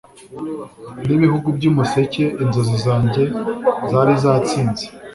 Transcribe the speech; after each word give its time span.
n'ibihugu 1.07 1.47
by'umuseke 1.57 2.23
inzozi 2.43 2.75
zanjye 2.85 3.23
zari 3.89 4.13
zatsinze 4.23 4.83